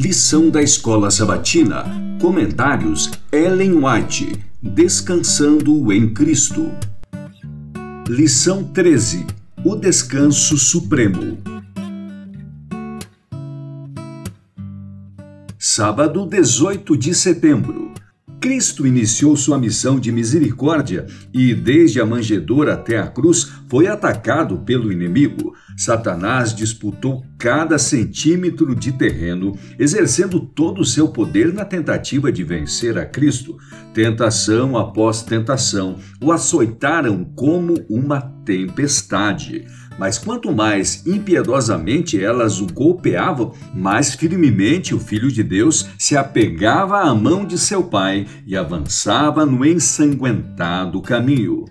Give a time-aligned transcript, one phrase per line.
[0.00, 1.84] Lição da Escola Sabatina.
[2.20, 4.32] Comentários Ellen White.
[4.62, 6.70] Descansando em Cristo.
[8.08, 9.26] Lição 13.
[9.64, 11.36] O Descanso Supremo.
[15.58, 17.92] Sábado 18 de setembro.
[18.40, 24.58] Cristo iniciou sua missão de misericórdia e, desde a manjedoura até a cruz, foi atacado
[24.58, 25.56] pelo inimigo.
[25.78, 32.98] Satanás disputou cada centímetro de terreno, exercendo todo o seu poder na tentativa de vencer
[32.98, 33.56] a Cristo.
[33.94, 39.66] Tentação após tentação o açoitaram como uma tempestade.
[39.96, 47.02] Mas quanto mais impiedosamente elas o golpeavam, mais firmemente o Filho de Deus se apegava
[47.02, 51.66] à mão de seu Pai e avançava no ensanguentado caminho.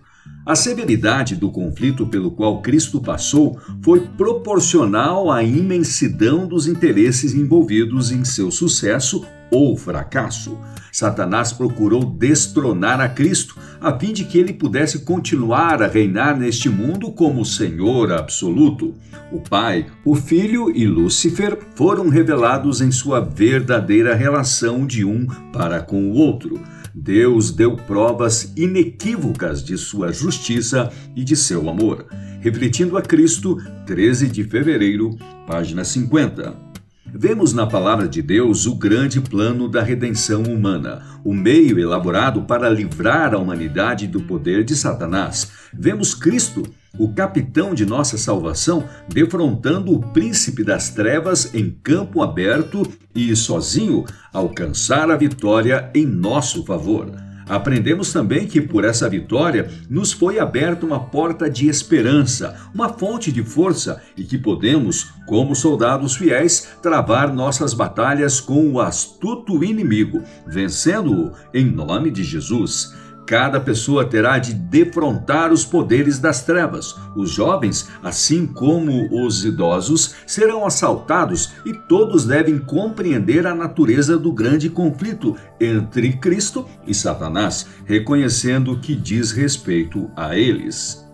[0.48, 8.14] A severidade do conflito pelo qual Cristo passou foi proporcional à imensidão dos interesses envolvidos
[8.14, 10.58] em seu sucesso ou fracasso.
[10.92, 16.70] Satanás procurou destronar a Cristo, a fim de que ele pudesse continuar a reinar neste
[16.70, 18.96] mundo como Senhor absoluto.
[19.32, 25.82] O Pai, o Filho e Lúcifer foram revelados em sua verdadeira relação de um para
[25.82, 26.60] com o outro.
[26.96, 32.08] Deus deu provas inequívocas de sua justiça e de seu amor.
[32.42, 36.67] Refletindo a Cristo, 13 de fevereiro, página 50.
[37.14, 42.70] Vemos na palavra de Deus o grande plano da redenção humana, o meio elaborado para
[42.70, 45.50] livrar a humanidade do poder de Satanás.
[45.74, 46.64] Vemos Cristo,
[46.98, 52.86] o capitão de nossa salvação, defrontando o príncipe das trevas em campo aberto
[53.16, 57.27] e, sozinho, alcançar a vitória em nosso favor.
[57.50, 63.32] Aprendemos também que por essa vitória nos foi aberta uma porta de esperança, uma fonte
[63.32, 70.22] de força e que podemos, como soldados fiéis, travar nossas batalhas com o astuto inimigo,
[70.46, 72.94] vencendo-o em nome de Jesus.
[73.28, 76.96] Cada pessoa terá de defrontar os poderes das trevas.
[77.14, 84.32] Os jovens, assim como os idosos, serão assaltados e todos devem compreender a natureza do
[84.32, 91.06] grande conflito entre Cristo e Satanás, reconhecendo que diz respeito a eles.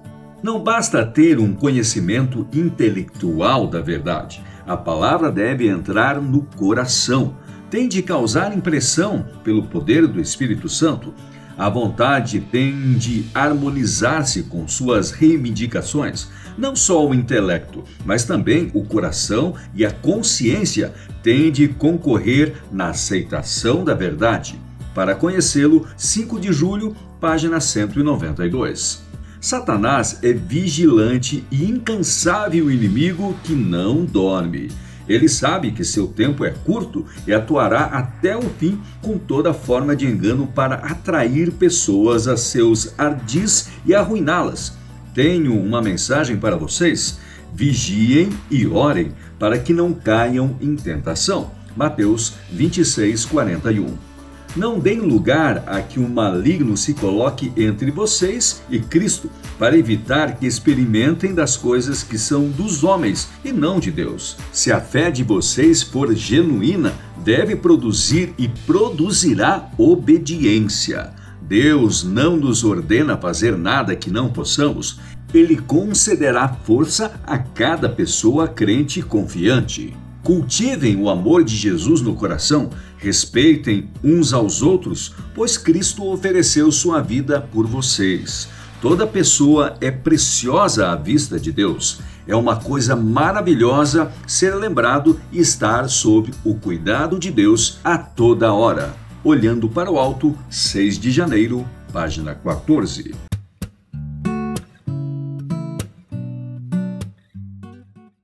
[0.44, 4.44] Não basta ter um conhecimento intelectual da verdade.
[4.68, 7.36] A palavra deve entrar no coração.
[7.72, 11.12] Tem de causar impressão pelo poder do Espírito Santo
[11.58, 16.28] a vontade tem de harmonizar-se com suas reivindicações.
[16.58, 22.90] Não só o intelecto, mas também o coração e a consciência têm de concorrer na
[22.90, 24.60] aceitação da verdade.
[24.94, 29.02] Para conhecê-lo, 5 de julho, página 192.
[29.40, 34.72] Satanás é vigilante e incansável inimigo que não dorme.
[35.08, 39.96] Ele sabe que seu tempo é curto e atuará até o fim com toda forma
[39.96, 44.78] de engano para atrair pessoas a seus ardis e arruiná-las.
[45.14, 47.20] Tenho uma mensagem para vocês.
[47.54, 51.52] Vigiem e orem para que não caiam em tentação.
[51.76, 54.13] Mateus 26, 41.
[54.56, 60.38] Não deem lugar a que o maligno se coloque entre vocês e Cristo, para evitar
[60.38, 64.38] que experimentem das coisas que são dos homens e não de Deus.
[64.52, 66.94] Se a fé de vocês for genuína,
[67.24, 71.12] deve produzir e produzirá obediência.
[71.42, 75.00] Deus não nos ordena fazer nada que não possamos.
[75.34, 79.96] Ele concederá força a cada pessoa crente e confiante.
[80.24, 87.02] Cultivem o amor de Jesus no coração, respeitem uns aos outros, pois Cristo ofereceu sua
[87.02, 88.48] vida por vocês.
[88.82, 92.00] Toda pessoa é preciosa à vista de Deus.
[92.26, 98.54] É uma coisa maravilhosa ser lembrado e estar sob o cuidado de Deus a toda
[98.54, 98.96] hora.
[99.26, 103.33] Olhando para o alto, 6 de janeiro, página 14.